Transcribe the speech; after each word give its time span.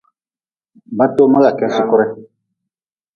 Batoma 0.97 1.37
ka 1.43 1.51
kedi 1.57 1.73
sukure. 1.75 2.05